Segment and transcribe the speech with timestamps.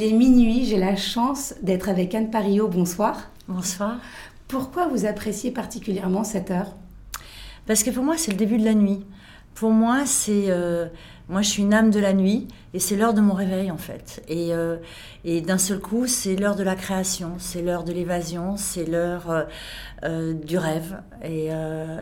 [0.00, 2.68] Il est minuit, j'ai la chance d'être avec Anne Pario.
[2.68, 3.30] Bonsoir.
[3.48, 3.98] Bonsoir.
[4.48, 6.74] Pourquoi vous appréciez particulièrement cette heure?
[7.66, 9.04] Parce que pour moi, c'est le début de la nuit.
[9.54, 10.44] Pour moi, c'est.
[10.48, 10.86] euh,
[11.28, 13.76] moi, je suis une âme de la nuit et c'est l'heure de mon réveil, en
[13.76, 14.22] fait.
[14.26, 14.78] Et, euh,
[15.26, 19.44] et d'un seul coup, c'est l'heure de la création, c'est l'heure de l'évasion, c'est l'heure
[20.02, 21.50] euh, du rêve et,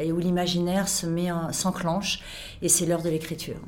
[0.00, 2.20] et où l'imaginaire se met en- s'enclenche
[2.62, 3.58] et c'est l'heure de l'écriture.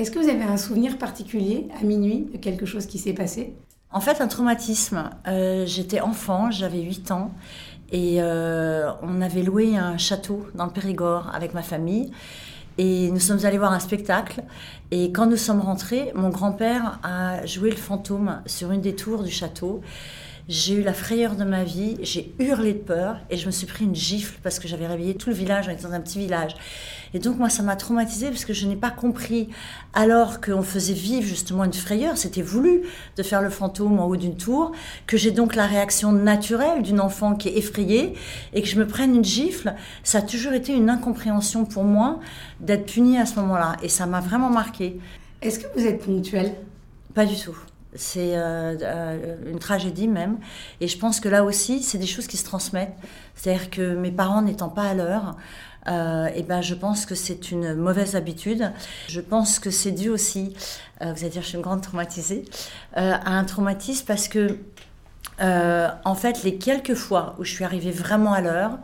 [0.00, 3.52] Est-ce que vous avez un souvenir particulier à minuit de quelque chose qui s'est passé?
[3.92, 5.10] En fait, un traumatisme.
[5.28, 7.32] Euh, J'étais enfant, j'avais 8 ans,
[7.92, 12.12] et euh, on avait loué un château dans le Périgord avec ma famille.
[12.78, 14.42] Et nous sommes allés voir un spectacle.
[14.90, 19.22] Et quand nous sommes rentrés, mon grand-père a joué le fantôme sur une des tours
[19.22, 19.82] du château.
[20.50, 23.68] J'ai eu la frayeur de ma vie, j'ai hurlé de peur et je me suis
[23.68, 26.18] pris une gifle parce que j'avais réveillé tout le village, on était dans un petit
[26.18, 26.56] village.
[27.14, 29.48] Et donc moi ça m'a traumatisée parce que je n'ai pas compris
[29.94, 32.82] alors qu'on faisait vivre justement une frayeur, c'était voulu
[33.16, 34.72] de faire le fantôme en haut d'une tour,
[35.06, 38.14] que j'ai donc la réaction naturelle d'une enfant qui est effrayée
[38.52, 42.18] et que je me prenne une gifle, ça a toujours été une incompréhension pour moi
[42.58, 44.98] d'être punie à ce moment-là et ça m'a vraiment marqué.
[45.42, 46.56] Est-ce que vous êtes ponctuel
[47.14, 47.56] Pas du tout.
[47.94, 50.38] C'est euh, euh, une tragédie même.
[50.80, 52.94] Et je pense que là aussi, c'est des choses qui se transmettent.
[53.34, 55.36] C'est-à-dire que mes parents n'étant pas à l'heure,
[55.88, 58.72] euh, et ben, je pense que c'est une mauvaise habitude.
[59.08, 60.54] Je pense que c'est dû aussi,
[61.02, 62.44] euh, vous allez dire, je suis une grande traumatisée,
[62.96, 64.58] euh, à un traumatisme parce que,
[65.40, 68.78] euh, en fait, les quelques fois où je suis arrivée vraiment à l'heure,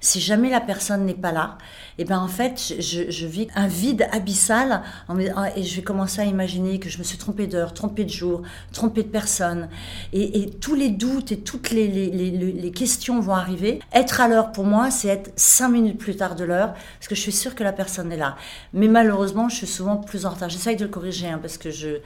[0.00, 1.58] si jamais la personne n'est pas là,
[1.98, 6.24] et ben en fait, je, vis un vide abyssal me- et je vais commencer à
[6.24, 9.68] imaginer que je me suis trompée d'heure, trompée de jour, trompée de personne.
[10.12, 13.80] Et, tous les doutes et toutes les questions vont arriver.
[13.92, 17.14] Être à l'heure pour moi, c'est être cinq minutes plus tard de l'heure parce que
[17.14, 18.36] je suis sûre que la personne est là.
[18.72, 20.48] Mais malheureusement, je suis souvent plus en retard.
[20.48, 21.98] J'essaye de le corriger hein, parce que je,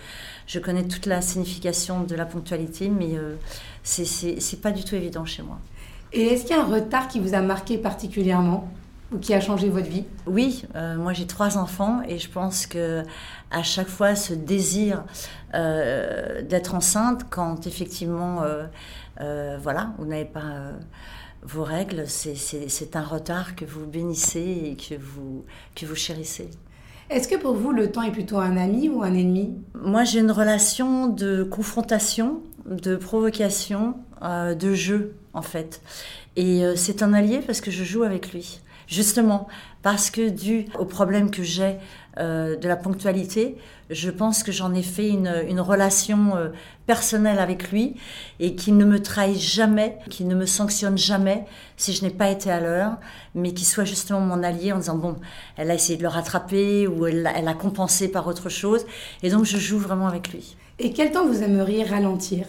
[0.46, 3.36] je connais toute la signification de la ponctualité, mais euh,
[4.04, 5.58] c'est- pas du tout évident chez moi.
[6.12, 8.68] Et est-ce qu'il y a un retard qui vous a marqué particulièrement
[9.12, 10.04] ou qui a changé votre vie?
[10.26, 13.02] Oui, euh, moi j'ai trois enfants et je pense que
[13.50, 15.04] à chaque fois ce désir
[15.54, 18.42] euh, d'être enceinte, quand effectivement,
[19.20, 20.72] euh, voilà, vous n'avez pas
[21.42, 26.50] vos règles, c'est un retard que vous bénissez et que vous, que vous chérissez.
[27.08, 29.54] Est-ce que pour vous, le temps est plutôt un ami ou un ennemi?
[29.80, 35.80] Moi, j'ai une relation de confrontation, de provocation, euh, de jeu, en fait.
[36.36, 38.60] Et euh, c'est un allié parce que je joue avec lui.
[38.88, 39.48] Justement,
[39.82, 41.76] parce que dû au problème que j'ai
[42.18, 43.56] euh, de la ponctualité,
[43.90, 46.34] je pense que j'en ai fait une, une relation
[46.86, 47.96] personnelle avec lui
[48.40, 51.44] et qu'il ne me trahit jamais, qu'il ne me sanctionne jamais
[51.76, 52.96] si je n'ai pas été à l'heure,
[53.34, 55.16] mais qu'il soit justement mon allié en disant bon,
[55.56, 58.86] elle a essayé de le rattraper ou elle, elle a compensé par autre chose.
[59.22, 60.56] Et donc je joue vraiment avec lui.
[60.78, 62.46] Et quel temps vous aimeriez ralentir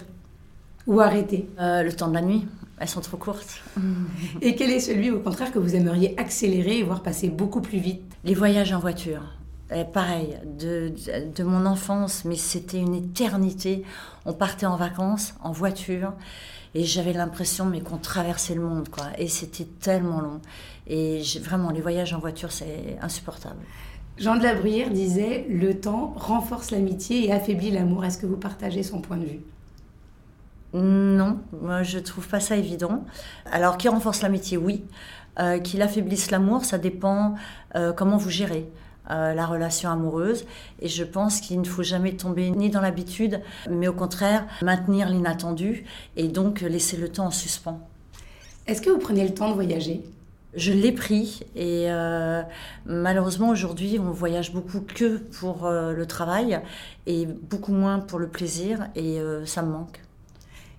[0.86, 1.48] ou arrêter?
[1.60, 2.46] Euh, le temps de la nuit,
[2.80, 3.62] elles sont trop courtes.
[4.42, 7.80] Et quel est celui au contraire que vous aimeriez accélérer et voir passer beaucoup plus
[7.80, 8.02] vite?
[8.26, 9.22] Les voyages en voiture.
[9.74, 10.94] Eh, pareil, de,
[11.36, 13.84] de mon enfance, mais c'était une éternité.
[14.26, 16.14] On partait en vacances, en voiture,
[16.74, 19.08] et j'avais l'impression mais qu'on traversait le monde, quoi.
[19.18, 20.42] Et c'était tellement long.
[20.88, 23.59] Et vraiment, les voyages en voiture, c'est insupportable.
[24.17, 28.03] Jean de la Bruyère disait Le temps renforce l'amitié et affaiblit l'amour.
[28.03, 29.39] Est-ce que vous partagez son point de vue?
[30.73, 33.05] Non, moi je trouve pas ça évident.
[33.51, 34.57] Alors, qui renforce l'amitié?
[34.57, 34.83] Oui.
[35.39, 37.35] Euh, qu'il affaiblisse l'amour, ça dépend
[37.75, 38.67] euh, comment vous gérez
[39.11, 40.45] euh, la relation amoureuse.
[40.81, 45.09] Et je pense qu'il ne faut jamais tomber ni dans l'habitude, mais au contraire maintenir
[45.09, 45.85] l'inattendu
[46.16, 47.79] et donc laisser le temps en suspens.
[48.66, 50.01] Est-ce que vous prenez le temps de voyager?
[50.53, 52.41] Je l'ai pris et euh,
[52.85, 56.62] malheureusement aujourd'hui on voyage beaucoup que pour euh, le travail
[57.06, 60.02] et beaucoup moins pour le plaisir et euh, ça me manque.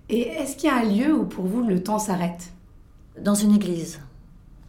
[0.09, 2.51] Et est-ce qu'il y a un lieu où pour vous le temps s'arrête?
[3.21, 3.99] Dans une église.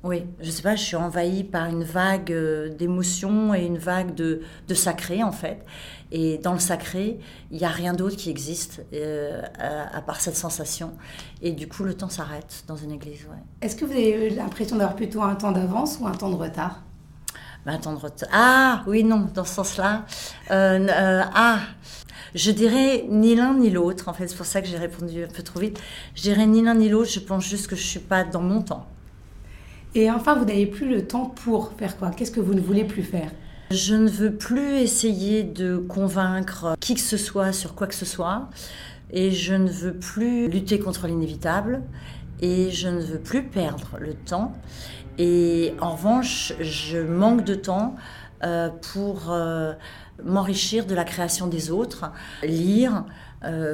[0.02, 4.14] Oui, je sais pas, je suis envahie par une vague euh, d'émotions et une vague
[4.14, 5.62] de, de sacré en fait.
[6.10, 7.20] Et dans le sacré,
[7.50, 10.92] il n'y a rien d'autre qui existe euh, à, à part cette sensation.
[11.42, 13.26] Et du coup, le temps s'arrête dans une église.
[13.26, 13.36] Ouais.
[13.60, 16.36] Est-ce que vous avez eu l'impression d'avoir plutôt un temps d'avance ou un temps de
[16.36, 16.82] retard?
[17.66, 18.10] Mais attendre.
[18.32, 20.06] Ah oui, non, dans ce sens-là.
[20.50, 21.58] Euh, euh, ah,
[22.34, 24.08] je dirais ni l'un ni l'autre.
[24.08, 25.78] En fait, c'est pour ça que j'ai répondu un peu trop vite.
[26.14, 27.10] Je dirais ni l'un ni l'autre.
[27.10, 28.86] Je pense juste que je suis pas dans mon temps.
[29.94, 32.10] Et enfin, vous n'avez plus le temps pour faire quoi?
[32.10, 33.30] Qu'est-ce que vous ne voulez plus faire?
[33.70, 38.04] Je ne veux plus essayer de convaincre qui que ce soit sur quoi que ce
[38.04, 38.50] soit.
[39.12, 41.82] Et je ne veux plus lutter contre l'inévitable.
[42.40, 44.52] Et je ne veux plus perdre le temps.
[45.18, 47.96] Et en revanche, je manque de temps
[48.92, 49.36] pour
[50.24, 52.10] m'enrichir de la création des autres,
[52.42, 53.04] lire,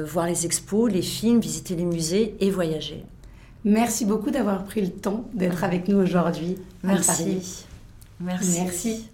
[0.05, 3.05] voir les expos, les films, visiter les musées et voyager.
[3.67, 6.57] Merci beaucoup d'avoir pris le temps d'être avec nous aujourd'hui.
[6.83, 7.65] Merci.
[8.21, 8.61] Merci.
[8.61, 9.09] Merci.